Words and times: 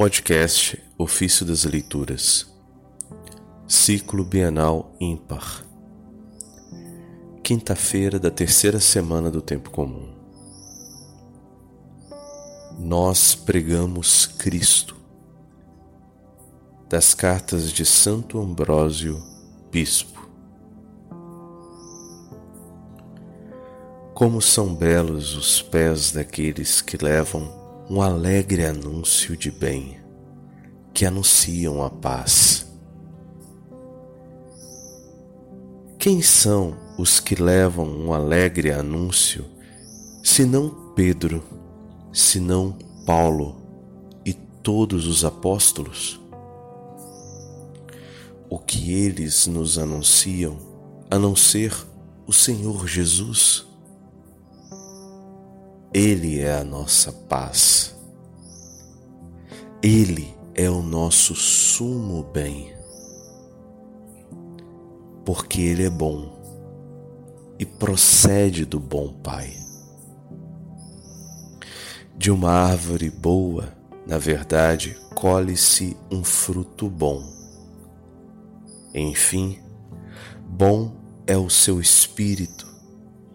Podcast 0.00 0.82
Ofício 0.96 1.44
das 1.44 1.64
Leituras. 1.64 2.50
Ciclo 3.68 4.24
Bienal 4.24 4.96
Ímpar. 4.98 5.62
Quinta-feira 7.42 8.18
da 8.18 8.30
terceira 8.30 8.80
semana 8.80 9.30
do 9.30 9.42
Tempo 9.42 9.68
Comum. 9.68 10.08
Nós 12.78 13.34
pregamos 13.34 14.24
Cristo. 14.24 14.96
Das 16.88 17.12
cartas 17.12 17.70
de 17.70 17.84
Santo 17.84 18.40
Ambrósio, 18.40 19.22
Bispo. 19.70 20.30
Como 24.14 24.40
são 24.40 24.74
belos 24.74 25.36
os 25.36 25.60
pés 25.60 26.10
daqueles 26.10 26.80
que 26.80 26.96
levam 26.96 27.59
um 27.90 28.00
alegre 28.00 28.64
anúncio 28.64 29.36
de 29.36 29.50
bem, 29.50 29.98
que 30.94 31.04
anunciam 31.04 31.82
a 31.82 31.90
paz. 31.90 32.64
Quem 35.98 36.22
são 36.22 36.76
os 36.96 37.18
que 37.18 37.34
levam 37.34 37.84
um 37.84 38.12
alegre 38.12 38.70
anúncio, 38.70 39.44
senão 40.22 40.92
Pedro, 40.94 41.42
senão 42.12 42.78
Paulo 43.04 43.60
e 44.24 44.34
todos 44.34 45.08
os 45.08 45.24
apóstolos? 45.24 46.20
O 48.48 48.56
que 48.56 48.92
eles 48.92 49.48
nos 49.48 49.78
anunciam, 49.78 50.56
a 51.10 51.18
não 51.18 51.34
ser 51.34 51.74
o 52.24 52.32
Senhor 52.32 52.86
Jesus? 52.86 53.66
Ele 55.92 56.38
é 56.38 56.54
a 56.54 56.62
nossa 56.62 57.10
paz. 57.10 57.96
Ele 59.82 60.32
é 60.54 60.70
o 60.70 60.82
nosso 60.82 61.34
sumo 61.34 62.22
bem. 62.22 62.72
Porque 65.24 65.60
Ele 65.60 65.84
é 65.84 65.90
bom 65.90 66.38
e 67.58 67.66
procede 67.66 68.64
do 68.64 68.78
bom 68.78 69.12
Pai. 69.12 69.52
De 72.16 72.30
uma 72.30 72.52
árvore 72.52 73.10
boa, 73.10 73.76
na 74.06 74.16
verdade, 74.16 74.96
colhe-se 75.12 75.96
um 76.08 76.22
fruto 76.22 76.88
bom. 76.88 77.20
Enfim, 78.94 79.58
bom 80.46 80.92
é 81.26 81.36
o 81.36 81.50
seu 81.50 81.80
espírito, 81.80 82.66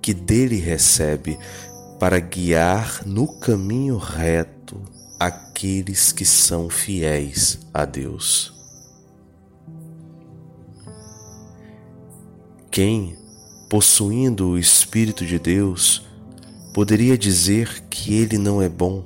que 0.00 0.14
dele 0.14 0.58
recebe 0.58 1.36
para 1.98 2.18
guiar 2.20 3.02
no 3.06 3.26
caminho 3.26 3.96
reto 3.96 4.80
aqueles 5.18 6.12
que 6.12 6.24
são 6.24 6.68
fiéis 6.68 7.58
a 7.72 7.84
Deus. 7.84 8.54
Quem, 12.70 13.16
possuindo 13.70 14.48
o 14.48 14.58
Espírito 14.58 15.24
de 15.24 15.38
Deus, 15.38 16.06
poderia 16.74 17.16
dizer 17.16 17.84
que 17.88 18.14
ele 18.14 18.36
não 18.36 18.60
é 18.60 18.68
bom, 18.68 19.02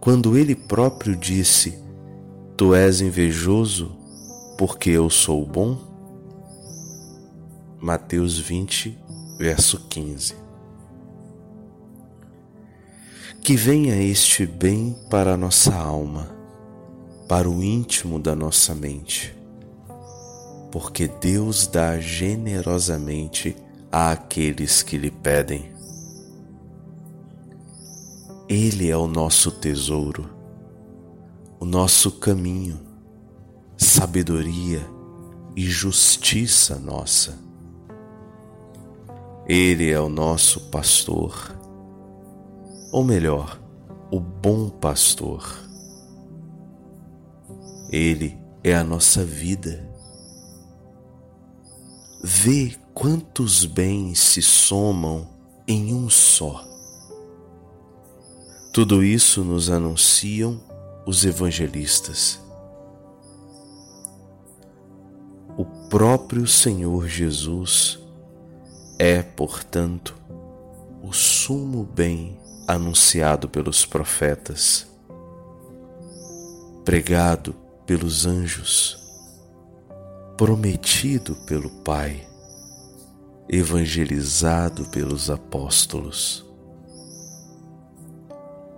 quando 0.00 0.36
ele 0.36 0.56
próprio 0.56 1.14
disse: 1.14 1.78
Tu 2.56 2.74
és 2.74 3.00
invejoso 3.00 3.96
porque 4.58 4.90
eu 4.90 5.08
sou 5.08 5.46
bom? 5.46 5.78
Mateus 7.80 8.36
20, 8.36 8.98
verso 9.38 9.86
15 9.88 10.47
que 13.42 13.56
venha 13.56 13.96
este 13.96 14.44
bem 14.44 14.94
para 15.08 15.34
a 15.34 15.36
nossa 15.36 15.74
alma, 15.74 16.28
para 17.28 17.48
o 17.48 17.62
íntimo 17.62 18.18
da 18.18 18.34
nossa 18.36 18.74
mente, 18.74 19.34
porque 20.70 21.08
Deus 21.08 21.66
dá 21.66 21.98
generosamente 21.98 23.56
àqueles 23.90 24.82
que 24.82 24.98
lhe 24.98 25.10
pedem. 25.10 25.72
Ele 28.48 28.90
é 28.90 28.96
o 28.96 29.06
nosso 29.06 29.50
tesouro, 29.50 30.28
o 31.58 31.64
nosso 31.64 32.12
caminho, 32.12 32.80
sabedoria 33.76 34.86
e 35.56 35.64
justiça 35.66 36.78
nossa. 36.78 37.38
Ele 39.46 39.90
é 39.90 40.00
o 40.00 40.08
nosso 40.08 40.60
pastor 40.70 41.57
ou 42.90 43.04
melhor, 43.04 43.60
o 44.10 44.18
bom 44.18 44.68
pastor. 44.68 45.44
Ele 47.90 48.38
é 48.62 48.74
a 48.74 48.84
nossa 48.84 49.24
vida. 49.24 49.88
Vê 52.22 52.76
quantos 52.94 53.64
bens 53.64 54.18
se 54.18 54.42
somam 54.42 55.28
em 55.66 55.94
um 55.94 56.08
só. 56.08 56.66
Tudo 58.72 59.02
isso 59.02 59.44
nos 59.44 59.70
anunciam 59.70 60.60
os 61.06 61.24
evangelistas. 61.24 62.40
O 65.56 65.64
próprio 65.88 66.46
Senhor 66.46 67.08
Jesus 67.08 67.98
é, 68.98 69.22
portanto, 69.22 70.16
o 71.02 71.12
sumo 71.12 71.84
bem 71.84 72.36
anunciado 72.68 73.48
pelos 73.48 73.86
profetas, 73.86 74.86
pregado 76.84 77.54
pelos 77.86 78.26
anjos, 78.26 78.98
prometido 80.36 81.34
pelo 81.46 81.70
Pai, 81.70 82.28
evangelizado 83.48 84.84
pelos 84.90 85.30
apóstolos. 85.30 86.44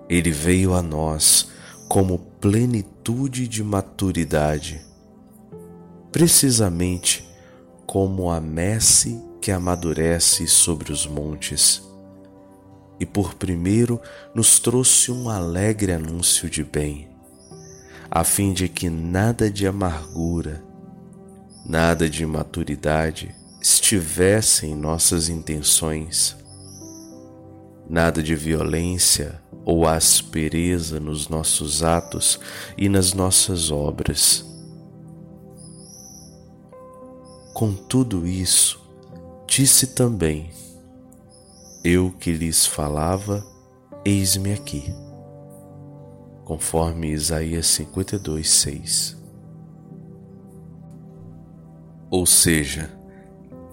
Ele 0.08 0.30
veio 0.30 0.72
a 0.72 0.82
nós 0.82 1.48
como 1.88 2.16
plenitude 2.40 3.48
de 3.48 3.64
maturidade, 3.64 4.80
precisamente 6.12 7.28
como 7.88 8.30
a 8.30 8.40
messe 8.40 9.20
que 9.40 9.50
amadurece 9.50 10.46
sobre 10.46 10.92
os 10.92 11.08
montes 11.08 11.89
e 13.00 13.06
por 13.06 13.34
primeiro 13.34 13.98
nos 14.34 14.60
trouxe 14.60 15.10
um 15.10 15.30
alegre 15.30 15.90
anúncio 15.90 16.50
de 16.50 16.62
bem, 16.62 17.08
a 18.10 18.22
fim 18.22 18.52
de 18.52 18.68
que 18.68 18.90
nada 18.90 19.50
de 19.50 19.66
amargura, 19.66 20.62
nada 21.64 22.10
de 22.10 22.22
imaturidade 22.22 23.34
estivesse 23.60 24.66
em 24.66 24.76
nossas 24.76 25.30
intenções, 25.30 26.36
nada 27.88 28.22
de 28.22 28.36
violência 28.36 29.40
ou 29.64 29.86
aspereza 29.86 31.00
nos 31.00 31.28
nossos 31.28 31.82
atos 31.82 32.38
e 32.76 32.88
nas 32.88 33.14
nossas 33.14 33.70
obras. 33.70 34.44
Com 37.54 37.74
tudo 37.74 38.26
isso, 38.26 38.80
disse 39.46 39.88
também 39.88 40.50
eu 41.82 42.10
que 42.12 42.32
lhes 42.32 42.66
falava, 42.66 43.46
eis-me 44.04 44.52
aqui. 44.52 44.94
Conforme 46.44 47.10
Isaías 47.10 47.66
52, 47.68 48.50
6. 48.50 49.16
Ou 52.10 52.26
seja, 52.26 52.91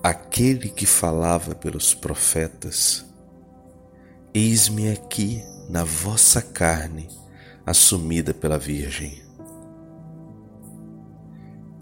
aquele 0.02 0.70
que 0.70 0.86
falava 0.86 1.54
pelos 1.54 1.94
profetas, 1.94 3.06
eis-me 4.34 4.90
aqui 4.90 5.44
na 5.70 5.84
vossa 5.84 6.42
carne, 6.42 7.10
assumida 7.66 8.34
pela 8.34 8.58
Virgem. 8.58 9.22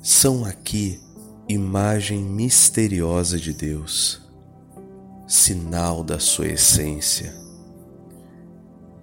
São 0.01 0.43
aqui 0.43 0.99
imagem 1.47 2.23
misteriosa 2.23 3.37
de 3.37 3.53
Deus 3.53 4.24
sinal 5.27 6.03
da 6.03 6.19
sua 6.19 6.47
essência. 6.47 7.35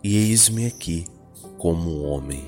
E 0.02 0.16
eis-me 0.16 0.66
aqui 0.66 1.06
como 1.58 2.02
homem. 2.02 2.44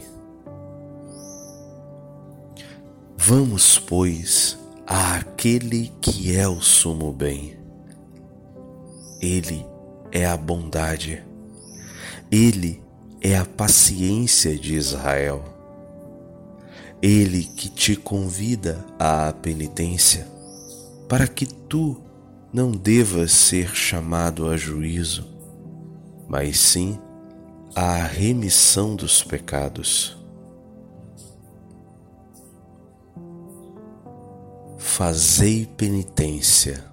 Vamos, 3.17 3.79
pois, 3.79 4.59
àquele 4.87 5.93
que 6.01 6.37
é 6.37 6.47
o 6.47 6.61
sumo 6.61 7.13
bem. 7.13 7.57
Ele 9.21 9.65
é 10.13 10.27
a 10.27 10.37
bondade. 10.37 11.25
Ele 12.31 12.83
é 13.21 13.37
a 13.37 13.45
paciência 13.45 14.59
de 14.59 14.75
Israel. 14.75 15.43
Ele 17.01 17.45
que 17.45 17.69
te 17.69 17.97
convida 17.97 18.85
à 18.99 19.33
penitência, 19.33 20.27
para 21.09 21.27
que 21.27 21.47
tu 21.47 22.01
não 22.55 22.71
deva 22.71 23.27
ser 23.27 23.75
chamado 23.75 24.49
a 24.49 24.57
juízo, 24.57 25.27
mas 26.29 26.57
sim 26.57 26.97
à 27.75 27.97
remissão 28.05 28.95
dos 28.95 29.25
pecados. 29.25 30.17
Fazei 34.79 35.67
penitência, 35.67 36.85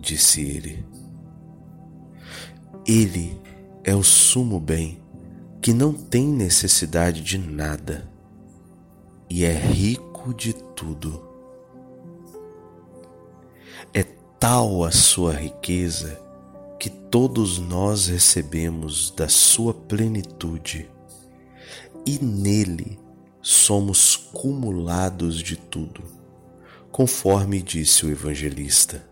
disse 0.00 0.40
ele. 0.40 0.84
Ele 2.84 3.40
é 3.84 3.94
o 3.94 4.02
sumo 4.02 4.58
bem 4.58 5.00
que 5.60 5.72
não 5.72 5.92
tem 5.92 6.26
necessidade 6.26 7.22
de 7.22 7.38
nada 7.38 8.10
e 9.30 9.44
é 9.44 9.52
rico 9.52 10.34
de 10.34 10.52
tudo. 10.52 11.31
Tal 14.42 14.82
a 14.82 14.90
sua 14.90 15.32
riqueza 15.32 16.20
que 16.76 16.90
todos 16.90 17.60
nós 17.60 18.08
recebemos 18.08 19.08
da 19.12 19.28
sua 19.28 19.72
plenitude 19.72 20.90
e 22.04 22.18
nele 22.18 22.98
somos 23.40 24.16
cumulados 24.16 25.38
de 25.38 25.56
tudo, 25.56 26.02
conforme 26.90 27.62
disse 27.62 28.04
o 28.04 28.10
evangelista. 28.10 29.11